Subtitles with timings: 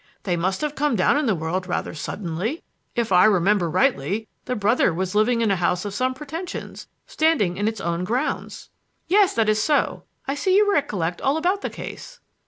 [0.23, 2.63] They must have come down in the world rather suddenly.
[2.95, 7.55] If I remember rightly, the brother was living in a house of some pretentions standing
[7.55, 8.71] in its own grounds."
[9.07, 10.05] "Yes, that is so.
[10.27, 12.19] I see you recollect all about the case."